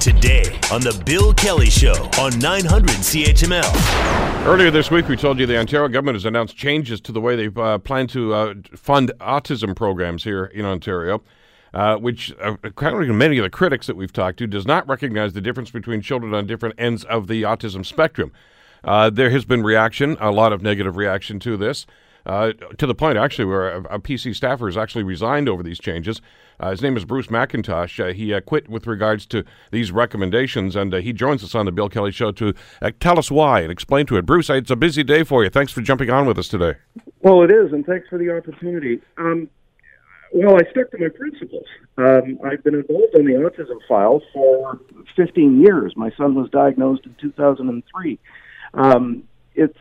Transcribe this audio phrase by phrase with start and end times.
[0.00, 4.46] Today on The Bill Kelly Show on 900 CHML.
[4.46, 7.34] Earlier this week, we told you the Ontario government has announced changes to the way
[7.36, 11.22] they uh, plan to uh, fund autism programs here in Ontario.
[11.74, 14.88] Uh, which, uh, according to many of the critics that we've talked to, does not
[14.88, 18.32] recognize the difference between children on different ends of the autism spectrum.
[18.82, 21.86] Uh, there has been reaction, a lot of negative reaction to this.
[22.24, 25.78] Uh, to the point, actually, where a, a, PC staffer has actually resigned over these
[25.78, 26.20] changes.
[26.58, 28.02] Uh, his name is Bruce McIntosh.
[28.02, 31.66] Uh, he uh, quit with regards to these recommendations, and uh, he joins us on
[31.66, 34.26] the Bill Kelly Show to uh, tell us why and explain to it.
[34.26, 35.50] Bruce, it's a busy day for you.
[35.50, 36.74] Thanks for jumping on with us today.
[37.20, 39.00] Well, it is, and thanks for the opportunity.
[39.18, 39.48] Um,
[40.32, 41.66] well, I stuck to my principles.
[41.98, 44.80] Um, I've been involved in the autism file for
[45.14, 45.92] 15 years.
[45.96, 48.18] My son was diagnosed in 2003.
[48.74, 49.78] Um, it's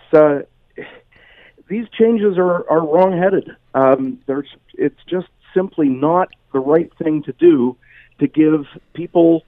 [1.67, 3.49] these changes are, are wrongheaded.
[3.73, 7.75] Um, there's, it's just simply not the right thing to do
[8.19, 9.43] to give people,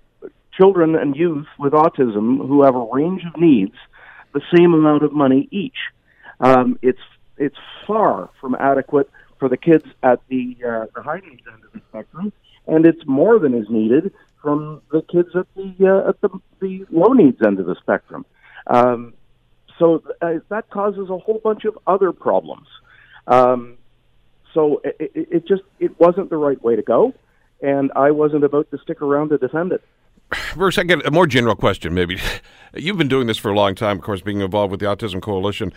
[0.58, 3.78] children and youth with autism who have a range of needs,
[4.34, 5.80] the same amount of money each.
[6.42, 7.06] Um, it's
[7.38, 7.56] it's
[7.88, 9.10] far from adequate
[9.40, 12.34] for the kids at the uh, the high needs end of the spectrum,
[12.68, 16.30] and it's more than is needed from the kids at the uh, at the,
[16.60, 18.26] the low needs end of the spectrum.
[18.68, 19.14] Um,
[19.80, 22.68] so uh, that causes a whole bunch of other problems.
[23.28, 23.78] Um,
[24.58, 27.14] so it, it, it just it wasn't the right way to go,
[27.62, 29.84] and I wasn't about to stick around to defend it.
[30.56, 31.94] Bruce, I get a more general question.
[31.94, 32.20] Maybe
[32.74, 35.22] you've been doing this for a long time, of course, being involved with the Autism
[35.22, 35.72] Coalition.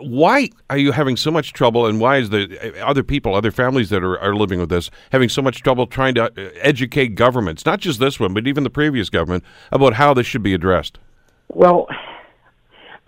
[0.00, 3.50] Why are you having so much trouble, and why is the uh, other people, other
[3.50, 7.16] families that are, are living with this, having so much trouble trying to uh, educate
[7.16, 10.54] governments, not just this one, but even the previous government, about how this should be
[10.54, 11.00] addressed?
[11.48, 11.88] Well,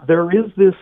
[0.09, 0.75] there is this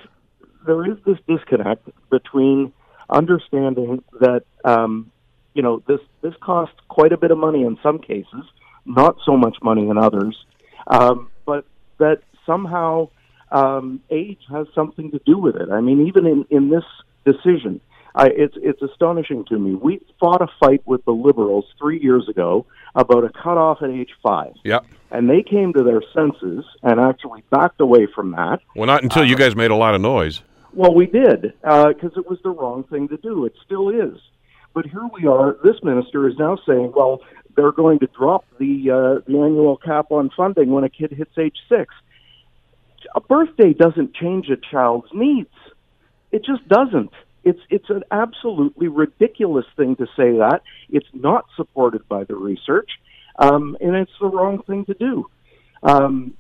[0.65, 2.73] there is this disconnect between
[3.13, 5.11] understanding that um,
[5.55, 8.45] you know this this costs quite a bit of money in some cases,
[8.85, 10.37] not so much money in others,
[10.87, 11.65] um, but
[11.99, 13.09] that somehow
[13.51, 15.71] um, age has something to do with it.
[15.71, 16.85] I mean, even in in this
[17.25, 17.81] decision,
[18.15, 19.75] I, it's it's astonishing to me.
[19.75, 24.11] We fought a fight with the liberals three years ago about a cutoff at age
[24.23, 24.55] five.
[24.65, 24.85] Yep.
[25.11, 28.61] And they came to their senses and actually backed away from that.
[28.75, 30.43] Well, not until uh, you guys made a lot of noise.
[30.75, 33.45] Well, we did because uh, it was the wrong thing to do.
[33.45, 34.19] It still is.
[34.75, 35.57] But here we are.
[35.63, 37.21] This minister is now saying, well,
[37.55, 41.37] they're going to drop the uh, the annual cap on funding when a kid hits
[41.39, 41.95] age six.
[43.15, 45.53] A birthday doesn't change a child's needs.
[46.31, 47.13] It just doesn't.
[47.45, 50.63] It's it's an absolutely ridiculous thing to say that.
[50.89, 52.91] It's not supported by the research,
[53.39, 55.27] um, and it's the wrong thing to do.
[55.83, 56.35] Um,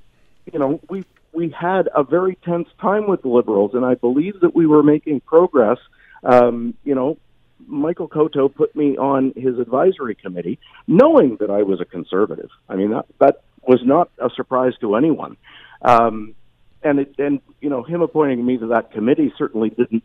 [0.50, 1.04] you know, we
[1.42, 4.84] we had a very tense time with the liberals, and I believe that we were
[4.84, 5.78] making progress.
[6.22, 7.18] Um, you know,
[7.66, 12.50] Michael Coteau put me on his advisory committee, knowing that I was a conservative.
[12.68, 15.36] I mean, that that was not a surprise to anyone.
[15.82, 16.36] Um,
[16.84, 20.04] and it, and you know, him appointing me to that committee certainly didn't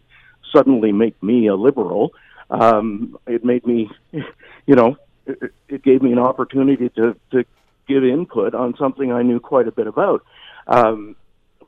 [0.52, 2.14] suddenly make me a liberal.
[2.50, 4.97] Um, it made me, you know,
[5.28, 7.46] it, it gave me an opportunity to, to
[7.88, 10.26] give input on something I knew quite a bit about.
[10.66, 11.16] Um,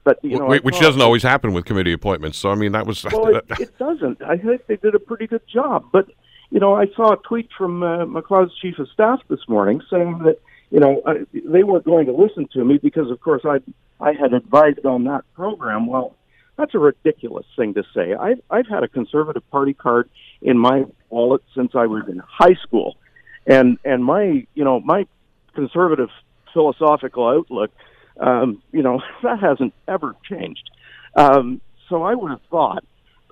[0.09, 2.39] but you know, which, which doesn't always happen with committee appointments.
[2.39, 4.23] So I mean, that was well, it, it doesn't.
[4.23, 5.85] I think they did a pretty good job.
[5.91, 6.09] But
[6.49, 10.19] you know, I saw a tweet from uh, MacLeod's chief of staff this morning saying
[10.23, 10.39] that
[10.71, 13.59] you know uh, they weren't going to listen to me because, of course, I
[14.03, 15.85] I had advised on that program.
[15.85, 16.15] Well,
[16.57, 18.15] that's a ridiculous thing to say.
[18.15, 20.09] I've, I've had a conservative party card
[20.41, 22.97] in my wallet since I was in high school,
[23.45, 25.05] and and my you know my
[25.53, 26.09] conservative
[26.51, 27.69] philosophical outlook,
[28.19, 30.69] um, you know that hasn't ever changed.
[31.15, 32.83] Um, so I would have thought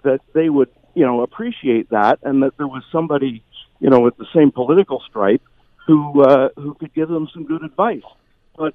[0.04, 3.44] that they would you know appreciate that, and that there was somebody
[3.80, 5.42] you know with the same political stripe
[5.86, 8.04] who uh, who could give them some good advice,
[8.58, 8.74] but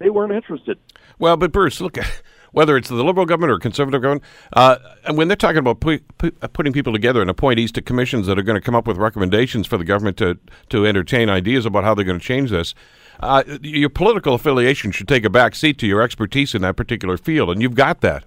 [0.00, 0.78] they weren't interested.
[1.18, 1.98] Well, but Bruce, look
[2.52, 6.00] whether it's the Liberal government or Conservative government, uh, and when they're talking about pu-
[6.18, 8.96] pu- putting people together and appointees to commissions that are going to come up with
[8.96, 10.38] recommendations for the government to,
[10.70, 12.74] to entertain ideas about how they're going to change this,
[13.20, 17.16] uh, your political affiliation should take a back seat to your expertise in that particular
[17.16, 18.24] field, and you've got that.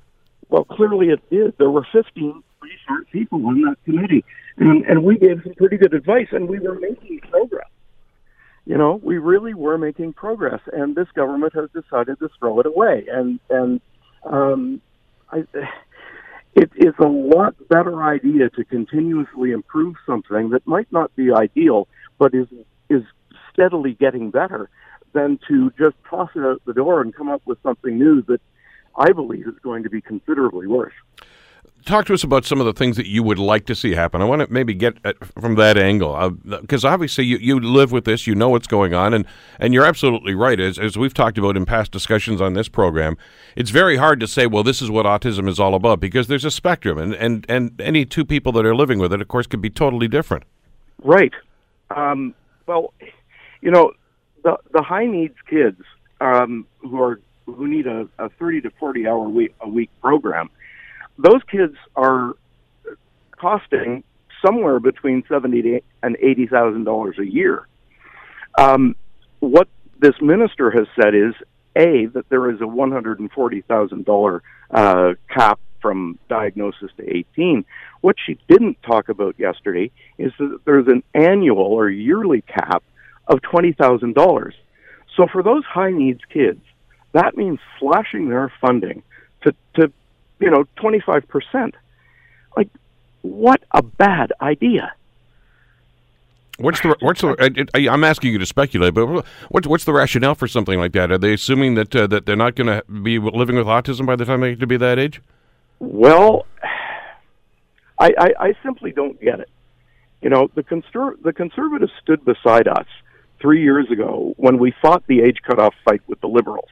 [0.50, 1.58] Well, clearly it did.
[1.58, 4.26] There were 15 pretty smart people on that committee,
[4.58, 7.68] and, and we gave some pretty good advice, and we were making progress.
[8.66, 12.66] You know, we really were making progress, and this government has decided to throw it
[12.66, 13.06] away.
[13.12, 13.82] And and
[14.24, 14.82] um,
[15.32, 15.46] I,
[16.54, 21.88] it is a lot better idea to continuously improve something that might not be ideal,
[22.20, 22.48] but is
[22.90, 23.04] is
[23.54, 24.70] steadily getting better,
[25.14, 28.42] than to just toss it out the door and come up with something new that
[28.98, 30.94] I believe is going to be considerably worse.
[31.86, 34.22] talk to us about some of the things that you would like to see happen.
[34.22, 37.92] I want to maybe get at, from that angle because uh, obviously you, you live
[37.92, 39.26] with this, you know what's going on, and,
[39.60, 40.60] and you're absolutely right.
[40.60, 43.18] As, as we've talked about in past discussions on this program,
[43.56, 46.46] it's very hard to say, well, this is what autism is all about because there's
[46.46, 49.48] a spectrum, and, and, and any two people that are living with it, of course,
[49.48, 50.44] could be totally different.
[51.04, 51.34] Right.
[51.90, 52.36] Um,
[52.68, 52.94] well,
[53.62, 53.94] you know,
[54.44, 55.82] the the high needs kids
[56.20, 60.50] um, who are who need a, a 30 to 40 hour week, a week program
[61.18, 62.34] those kids are
[63.38, 64.04] costing
[64.44, 67.68] somewhere between seventy and eighty thousand dollars a year.
[68.58, 68.96] Um,
[69.40, 69.68] what
[70.00, 71.34] this minister has said is
[71.76, 74.42] a that there is a one hundred and forty thousand dollar
[74.72, 77.66] uh, cap from diagnosis to eighteen.
[78.02, 82.84] What she didn't talk about yesterday is that there's an annual or yearly cap
[83.32, 84.54] of twenty thousand dollars.
[85.16, 86.62] So for those high needs kids,
[87.14, 89.04] that means slashing their funding
[89.44, 89.92] to to
[90.42, 91.74] you know, 25%.
[92.58, 92.68] Like,
[93.22, 94.94] what a bad idea.
[96.58, 97.68] What's the what's the?
[97.74, 101.10] I, am asking you to speculate, but what's what's the rationale for something like that?
[101.10, 104.16] Are they assuming that uh, that they're not going to be living with autism by
[104.16, 105.22] the time they get to be that age?
[105.80, 106.46] Well,
[107.98, 109.50] I, I, I simply don't get it.
[110.22, 112.86] You know, the conser- the conservatives stood beside us
[113.42, 116.70] three years ago when we fought the age cutoff fight with the liberals.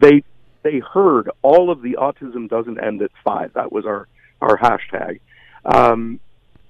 [0.00, 0.24] They
[0.62, 3.52] they heard all of the autism doesn't end at five.
[3.54, 4.08] That was our
[4.40, 5.20] our hashtag,
[5.64, 6.20] um,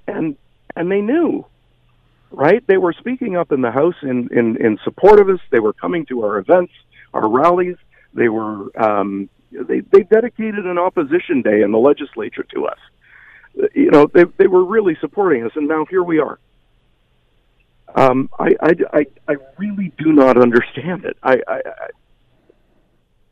[0.06, 0.36] and
[0.76, 1.46] and they knew,
[2.30, 2.64] right?
[2.66, 5.40] They were speaking up in the house in in in support of us.
[5.50, 6.72] They were coming to our events,
[7.12, 7.76] our rallies.
[8.12, 12.78] They were um, they they dedicated an opposition day in the legislature to us.
[13.74, 16.38] You know, they they were really supporting us, and now here we are.
[17.94, 21.16] Um, I, I, I, I really do not understand it.
[21.22, 21.60] I, I,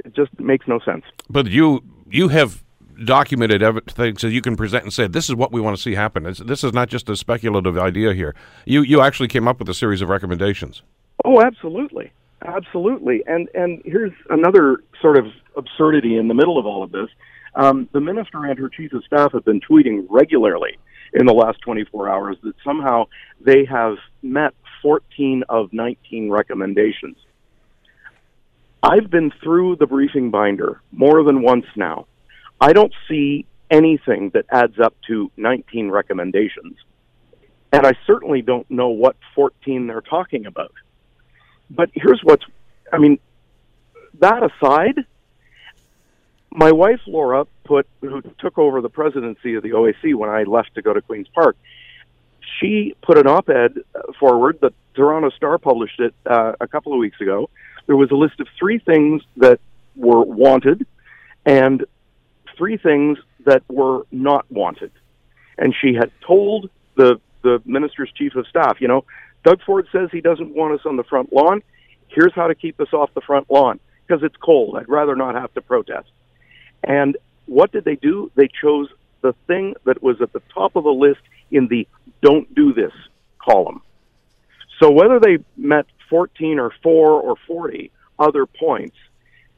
[0.05, 1.05] it just makes no sense.
[1.29, 2.63] But you you have
[3.05, 5.95] documented things so you can present and say this is what we want to see
[5.95, 6.27] happen.
[6.27, 8.35] It's, this is not just a speculative idea here.
[8.65, 10.83] You you actually came up with a series of recommendations.
[11.25, 12.13] Oh, absolutely,
[12.45, 13.23] absolutely.
[13.27, 15.27] And and here's another sort of
[15.57, 17.09] absurdity in the middle of all of this.
[17.55, 20.79] Um, the minister and her chief of staff have been tweeting regularly
[21.13, 23.07] in the last 24 hours that somehow
[23.41, 27.17] they have met 14 of 19 recommendations.
[28.83, 32.07] I've been through the briefing binder more than once now.
[32.61, 36.77] I don't see anything that adds up to 19 recommendations.
[37.73, 40.75] And I certainly don't know what 14 they're talking about.
[41.71, 42.45] But here's what's,
[42.93, 43.19] I mean,
[44.21, 45.07] that aside,
[46.55, 50.75] my wife Laura put, who took over the presidency of the OAC when I left
[50.75, 51.57] to go to Queen's Park,
[52.61, 53.79] she put an op-ed
[54.21, 54.59] forward.
[54.61, 57.49] The Toronto Star published it uh, a couple of weeks ago,
[57.87, 59.61] there was a list of three things that
[59.97, 60.87] were wanted
[61.45, 61.85] and
[62.57, 64.93] three things that were not wanted.
[65.59, 69.05] And she had told the the minister's chief of staff, you know,
[69.43, 71.61] Doug Ford says he doesn't want us on the front lawn.
[72.07, 74.77] Here's how to keep us off the front lawn because it's cold.
[74.77, 76.09] I'd rather not have to protest.
[76.83, 78.31] And what did they do?
[78.35, 78.89] They chose
[79.21, 81.21] the thing that was at the top of the list
[81.51, 81.87] in the
[82.23, 82.93] don't do this
[83.39, 83.83] column.
[84.81, 88.97] So whether they met 14 or 4 or 40 other points,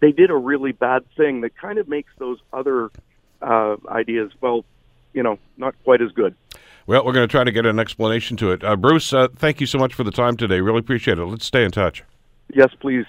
[0.01, 2.91] they did a really bad thing that kind of makes those other
[3.41, 4.65] uh, ideas, well,
[5.13, 6.35] you know, not quite as good.
[6.87, 8.63] Well, we're going to try to get an explanation to it.
[8.63, 10.61] Uh, Bruce, uh, thank you so much for the time today.
[10.61, 11.25] Really appreciate it.
[11.25, 12.03] Let's stay in touch.
[12.53, 13.07] Yes, please.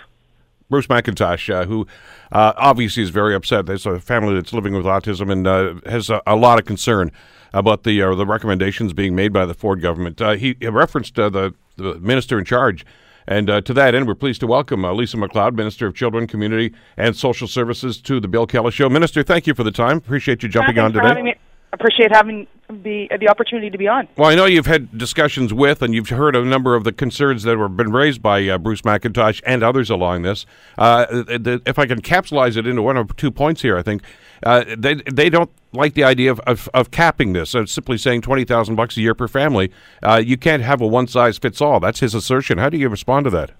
[0.69, 1.87] Bruce McIntosh, uh, who
[2.31, 3.65] uh, obviously is very upset.
[3.65, 7.11] There's a family that's living with autism and uh, has a, a, lot of concern
[7.53, 10.21] about the uh, the recommendations being made by the Ford government.
[10.21, 12.85] Uh, he, he, referenced uh, the, the minister in charge
[13.27, 16.27] and uh, to that end, we're pleased to welcome uh, Lisa MacLeod, Minister of Children,
[16.27, 18.87] Community, and Social Services, to the Bill Kelly Show.
[18.87, 19.97] Minister, thank you for the time.
[19.97, 21.35] Appreciate you jumping on today.
[21.73, 24.07] Appreciate having the the opportunity to be on.
[24.17, 27.43] Well, I know you've had discussions with, and you've heard a number of the concerns
[27.43, 30.45] that have been raised by uh, Bruce McIntosh and others along this.
[30.77, 34.01] Uh, if I can capsulize it into one or two points here, I think
[34.43, 37.53] uh, they they don't like the idea of, of, of capping this.
[37.53, 39.71] Of simply saying twenty thousand bucks a year per family.
[40.01, 41.79] Uh, you can't have a one size fits all.
[41.79, 42.57] That's his assertion.
[42.57, 43.51] How do you respond to that?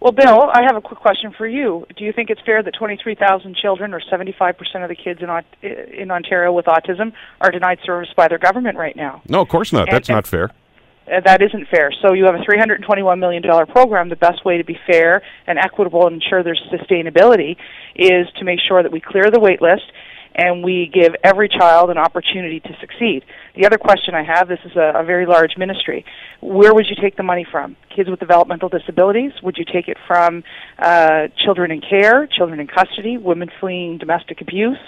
[0.00, 1.86] Well, Bill, I have a quick question for you.
[1.94, 5.28] Do you think it's fair that 23,000 children, or 75% of the kids in
[5.62, 9.20] in Ontario with autism, are denied service by their government right now?
[9.28, 9.88] No, of course not.
[9.88, 10.50] And, That's not fair.
[11.10, 11.92] Uh, that isn't fair.
[12.00, 14.08] So you have a $321 million program.
[14.08, 17.56] The best way to be fair and equitable and ensure there's sustainability
[17.94, 19.84] is to make sure that we clear the wait list
[20.34, 23.24] and we give every child an opportunity to succeed.
[23.56, 26.04] The other question I have this is a, a, very large ministry.
[26.40, 27.76] Where would you take the money from?
[27.94, 29.32] Kids with developmental disabilities?
[29.42, 30.44] Would you take it from
[30.78, 34.78] uh, children in care, children in custody, women fleeing domestic abuse,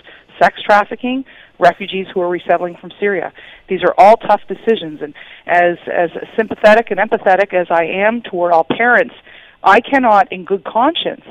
[0.41, 1.25] sex trafficking,
[1.59, 3.33] refugees who are resettling from Syria.
[3.69, 5.15] These are all tough decisions, and
[5.47, 9.15] as as sympathetic and empathetic as I am toward all parents,
[9.63, 11.25] I cannot, in good conscience,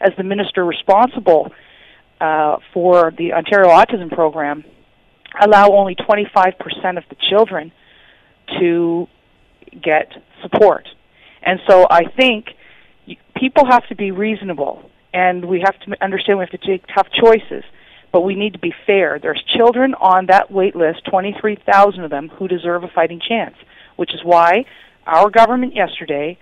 [0.00, 1.52] as the minister responsible
[2.22, 4.64] uh, for the Ontario Autism Program,
[5.40, 7.72] allow only 25% of the children
[8.60, 9.08] to
[9.82, 10.86] get support.
[11.42, 12.46] And so I think
[13.34, 17.08] people have to be reasonable, and we have to understand we have to take tough
[17.12, 17.64] choices
[18.12, 19.18] but we need to be fair.
[19.18, 23.54] There's children on that wait list, 23,000 of them, who deserve a fighting chance,
[23.96, 24.66] which is why
[25.06, 26.38] our government yesterday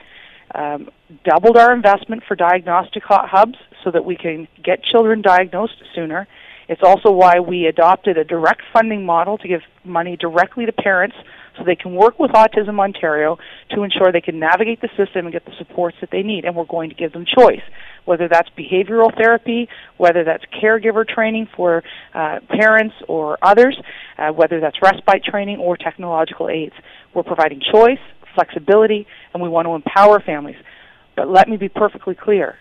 [0.55, 0.91] um,
[1.25, 6.27] doubled our investment for diagnostic hubs so that we can get children diagnosed sooner.
[6.69, 11.17] It's also why we adopted a direct funding model to give money directly to parents
[11.59, 13.39] so they can work with Autism Ontario
[13.75, 16.45] to ensure they can navigate the system and get the supports that they need.
[16.45, 17.63] And we're going to give them choice,
[18.05, 21.83] whether that's behavioral therapy, whether that's caregiver training for
[22.15, 23.77] uh, parents or others,
[24.19, 26.75] uh, whether that's respite training or technological aids.
[27.15, 27.99] We're providing choice,
[28.35, 30.57] flexibility, and we want to empower families.
[31.17, 32.57] But let me be perfectly clear.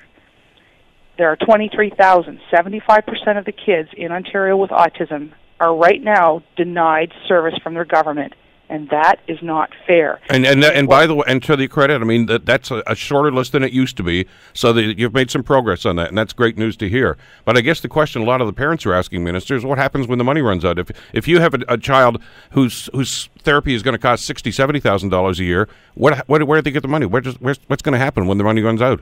[1.18, 2.40] There are 23,000.
[2.52, 7.86] 75% of the kids in Ontario with autism are right now denied service from their
[7.86, 8.34] government
[8.70, 10.20] and that is not fair.
[10.30, 12.84] And and and by the way, and to the credit, I mean that that's a,
[12.86, 14.28] a, shorter list than it used to be.
[14.54, 17.18] So that you've made some progress on that, and that's great news to hear.
[17.46, 20.08] But I guess the question a lot of the parents are asking ministers: What happens
[20.08, 20.78] when the money runs out?
[20.78, 22.22] If if you have a, a child
[22.52, 26.44] whose whose therapy is going to cost sixty, seventy thousand dollars a year, what, what
[26.44, 27.08] where do they get the money?
[27.08, 29.02] Where does, where's, what's going to happen when the money runs out?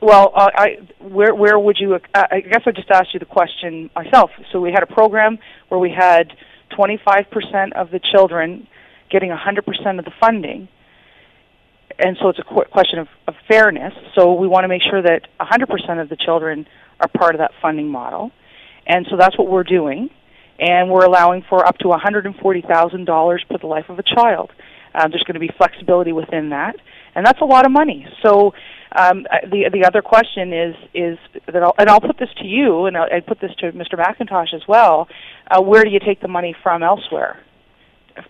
[0.00, 1.94] Well, uh, I where where would you?
[1.94, 4.30] Uh, I guess I just asked you the question myself.
[4.50, 6.32] So we had a program where we had
[6.72, 8.66] 25% of the children
[9.14, 10.68] getting 100% of the funding.
[11.98, 13.94] And so it's a qu- question of, of fairness.
[14.16, 16.66] So we want to make sure that 100% of the children
[16.98, 18.32] are part of that funding model.
[18.86, 20.10] And so that's what we're doing.
[20.58, 24.50] And we're allowing for up to $140,000 per the life of a child.
[24.94, 26.76] Um, there's going to be flexibility within that,
[27.16, 28.06] and that's a lot of money.
[28.22, 28.54] So
[28.94, 31.18] um, uh, the the other question is is
[31.52, 33.94] that I'll, and I'll put this to you, and I'll, I put this to Mr.
[33.94, 35.08] McIntosh as well.
[35.50, 37.40] Uh, where do you take the money from elsewhere?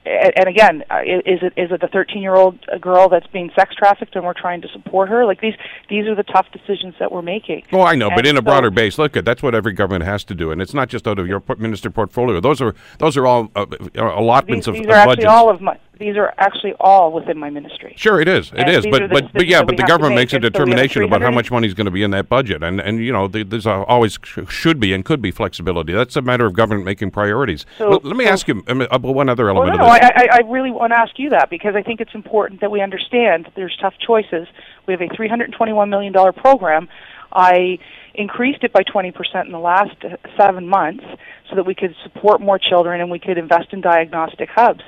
[0.06, 3.74] And again, uh, is it is it the 13 year old girl that's being sex
[3.74, 5.24] trafficked and we're trying to support her?
[5.24, 5.54] Like these
[5.88, 7.64] these are the tough decisions that we're making.
[7.72, 10.24] Oh, I know, and but in a broader base, look, that's what every government has
[10.24, 12.40] to do, and it's not just out of your minister portfolio.
[12.40, 15.78] Those are those are all uh, allotments these, of, these are actually all of my
[15.98, 17.94] these are actually all within my ministry.
[17.96, 18.50] Sure, it is.
[18.52, 18.86] It and is.
[18.86, 21.66] But but but yeah, but the government makes a determination so about how much money
[21.66, 24.92] is going to be in that budget, and and you know there's always should be
[24.92, 25.92] and could be flexibility.
[25.92, 27.66] That's a matter of government making priorities.
[27.78, 29.78] So, well, let me so, ask you um, one other element.
[29.78, 32.60] Well, no, I, I really want to ask you that because I think it's important
[32.60, 34.48] that we understand there's tough choices.
[34.86, 36.88] We have a 321 million dollar program.
[37.32, 37.78] I
[38.14, 39.96] increased it by 20% in the last
[40.38, 41.04] seven months
[41.50, 44.82] so that we could support more children and we could invest in diagnostic hubs.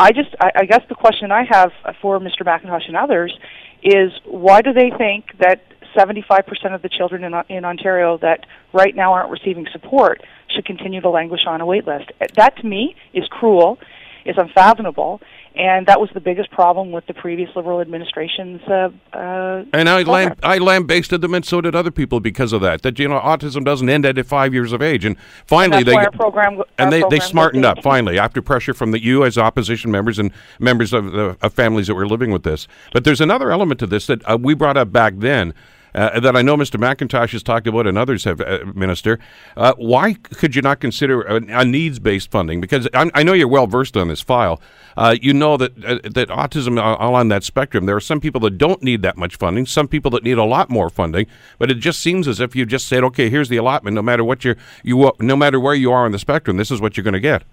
[0.00, 2.40] I just, I, I guess the question I have for Mr.
[2.40, 3.36] McIntosh and others
[3.82, 5.60] is why do they think that
[5.94, 11.02] 75% of the children in, in Ontario that right now aren't receiving support should continue
[11.02, 12.12] to languish on a wait list?
[12.36, 13.78] That to me is cruel,
[14.24, 15.20] is unfathomable,
[15.56, 18.62] and that was the biggest problem with the previous Liberal administration's.
[18.62, 22.60] Uh, uh, and I lamb, I lambasted them, and so did other people because of
[22.60, 22.82] that.
[22.82, 25.16] That you know, autism doesn't end at five years of age, and
[25.46, 29.24] finally and they program, and they, they smartened up finally after pressure from the you
[29.24, 30.30] as opposition members and
[30.60, 32.68] members of the of families that were living with this.
[32.92, 35.52] But there's another element to this that uh, we brought up back then
[35.94, 36.78] uh, that I know Mr.
[36.78, 39.18] McIntosh has talked about and others have, uh, Minister.
[39.56, 42.60] Uh, why could you not consider a, a needs based funding?
[42.60, 44.60] Because I, I, know you're well versed on this file.
[44.96, 47.86] Uh, you know that uh, that autism all on that spectrum.
[47.86, 50.44] There are some people that don't need that much funding, some people that need a
[50.44, 51.26] lot more funding.
[51.58, 53.94] But it just seems as if you just said, okay, here's the allotment.
[53.94, 56.80] No matter what you you no matter where you are on the spectrum, this is
[56.80, 57.44] what you're going to get.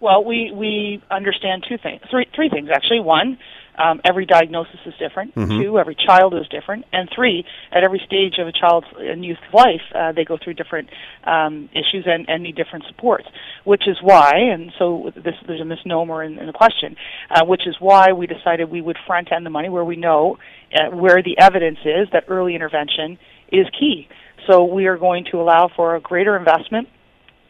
[0.00, 3.00] Well, we we understand two things, three three things actually.
[3.00, 3.38] One,
[3.78, 5.34] um, every diagnosis is different.
[5.34, 5.60] Mm-hmm.
[5.60, 6.84] Two, every child is different.
[6.92, 10.54] And three, at every stage of a child's and youth's life, uh, they go through
[10.54, 10.88] different
[11.24, 13.26] um, issues and, and need different supports.
[13.64, 16.96] Which is why, and so this, there's a misnomer in, in the question,
[17.30, 20.38] uh, which is why we decided we would front end the money where we know
[20.74, 23.18] uh, where the evidence is that early intervention
[23.52, 24.08] is key.
[24.48, 26.88] So we are going to allow for a greater investment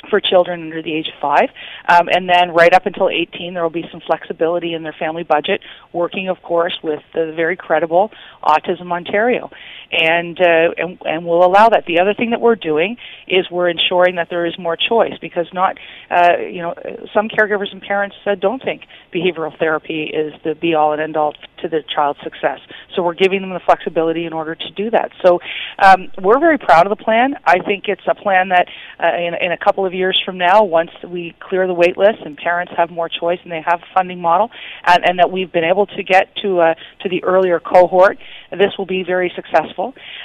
[0.08, 1.48] for children under the age of five.
[1.88, 5.22] Um, and then right up until 18, there will be some flexibility in their family
[5.22, 5.60] budget,
[5.92, 8.10] working, of course, with the very credible
[8.42, 9.50] Autism Ontario.
[9.92, 11.84] And, uh, and and we'll allow that.
[11.86, 15.46] The other thing that we're doing is we're ensuring that there is more choice because
[15.52, 15.78] not,
[16.10, 16.74] uh, you know,
[17.14, 18.82] some caregivers and parents uh, don't think
[19.12, 22.60] behavioral therapy is the be all and end all to the child's success.
[22.94, 25.10] So we're giving them the flexibility in order to do that.
[25.24, 25.40] So
[25.82, 27.34] um, we're very proud of the plan.
[27.44, 28.66] I think it's a plan that
[28.98, 32.20] uh, in, in a couple of years from now, once we clear the wait list
[32.24, 34.50] and parents have more choice and they have a funding model,
[34.86, 38.18] and, and that we've been able to get to uh, to the earlier cohort,
[38.50, 39.79] this will be very successful.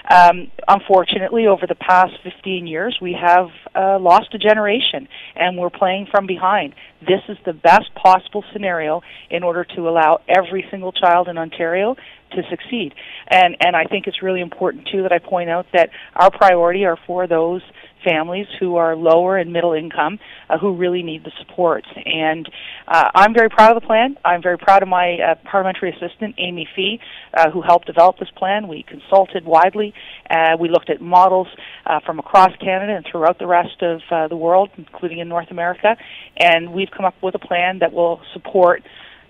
[0.10, 5.70] Um, unfortunately, over the past 15 years, we have uh, lost a generation, and we're
[5.70, 6.74] playing from behind.
[7.02, 11.96] This is the best possible scenario in order to allow every single child in Ontario
[12.32, 12.94] to succeed.
[13.28, 16.86] And and I think it's really important too that I point out that our priority
[16.86, 17.62] are for those
[18.06, 21.84] families who are lower and middle income uh, who really need the support.
[22.06, 22.48] And
[22.88, 24.16] uh, I'm very proud of the plan.
[24.24, 27.00] I'm very proud of my uh, parliamentary assistant, Amy Fee,
[27.34, 28.68] uh, who helped develop this plan.
[28.68, 29.94] We consulted widely.
[30.30, 31.48] Uh, we looked at models
[31.86, 35.52] uh, from across Canada and throughout the rest of uh, the world, including in North
[35.52, 35.98] America.
[36.38, 38.84] And we've come up with a plan that will support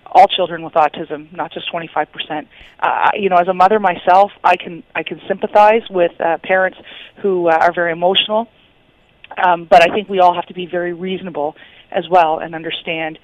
[0.05, 2.47] all children with autism, not just 25%.
[2.79, 6.77] Uh, you know, as a mother myself, I can I can sympathize with uh, parents
[7.21, 8.47] who uh, are very emotional,
[9.43, 11.55] um, but I think we all have to be very reasonable
[11.91, 13.19] as well and understand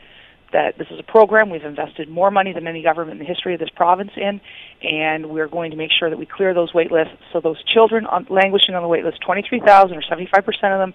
[0.53, 3.53] that this is a program we've invested more money than any government in the history
[3.53, 4.41] of this province in,
[4.81, 8.05] and we're going to make sure that we clear those wait lists so those children
[8.05, 10.93] on, languishing on the wait list, 23,000 or 75% of them,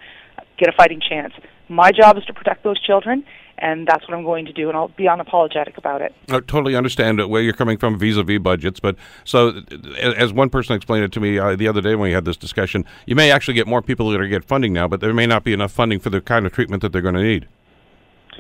[0.59, 1.33] get a fighting chance.
[1.69, 3.25] My job is to protect those children,
[3.59, 6.15] and that's what I'm going to do, and I'll be unapologetic about it.
[6.29, 9.63] I totally understand where you're coming from vis-a-vis budgets, but so
[10.01, 12.37] as one person explained it to me uh, the other day when we had this
[12.37, 15.27] discussion, you may actually get more people that are get funding now, but there may
[15.27, 17.49] not be enough funding for the kind of treatment that they're going to need.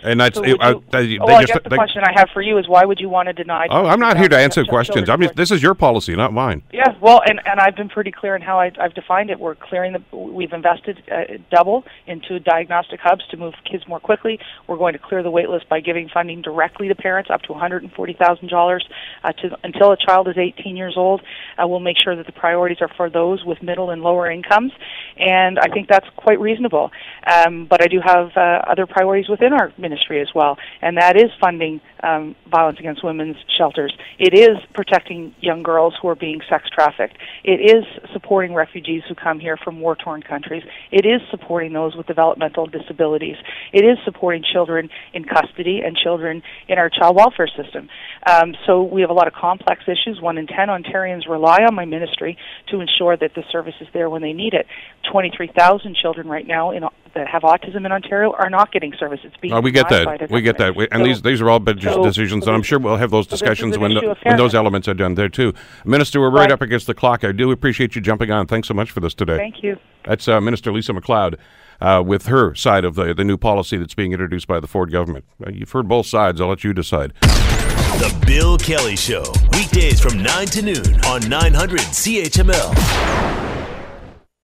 [0.02, 0.56] And that's So it, you-
[0.90, 2.84] they, well, they I just, guess the they- question I have for you is why
[2.84, 3.66] would you want to deny?
[3.70, 5.08] Oh, I'm not here to answer questions.
[5.08, 6.62] I mean, this is your policy, not mine.
[6.72, 9.38] Yeah, well, and, and I've been pretty clear in how I, I've defined it.
[9.40, 14.38] We're clearing the, we've invested uh, double into diagnostic hubs to move kids more quickly.
[14.66, 17.48] We're going to clear the wait list by giving funding directly to parents up to
[17.52, 18.80] $140,000
[19.24, 21.22] uh, to until a child is 18 years old.
[21.62, 24.72] Uh, we'll make sure that the priorities are for those with middle and lower incomes,
[25.16, 26.90] and I think that's quite reasonable.
[27.26, 31.16] Um, but I do have uh, other priorities within our ministry as well, and that
[31.16, 33.92] is funding um, violence against women's shelters.
[34.18, 37.16] It is protecting young girls who are being sex trafficked.
[37.44, 40.62] It is supporting refugees who come here from war torn countries.
[40.90, 43.36] It is supporting those with developmental disabilities.
[43.72, 47.88] It is supporting children in custody and children in our child welfare system.
[48.28, 50.20] Um, so we have a lot of complex issues.
[50.20, 52.36] One in ten Ontarians rely on my ministry
[52.70, 54.66] to ensure that the service is there when they need it.
[55.10, 56.82] 23,000 children right now in,
[57.16, 59.32] that have autism in Ontario are not getting services.
[59.40, 60.30] Being Oh, we get that.
[60.30, 60.76] We get that.
[60.76, 62.96] We, and So- these these are all budget so- decisions, so and I'm sure we'll
[62.96, 65.28] have those so this is discussions an when the, when those elements are done there
[65.28, 65.52] too.
[65.84, 66.52] Minister, we're right, Right.
[66.52, 67.24] up against the clock.
[67.24, 68.46] I do appreciate you jumping on.
[68.46, 69.36] Thanks so much for this today.
[69.36, 69.76] Thank you.
[70.04, 71.36] That's uh, Minister Lisa MacLeod
[71.80, 74.92] uh, with her side of the the new policy that's being introduced by the Ford
[74.92, 75.24] government.
[75.44, 76.40] Uh, you've heard both sides.
[76.40, 77.12] I'll let you decide.
[77.22, 83.45] The Bill Kelly Show, weekdays from 9 to noon on 900 CHML.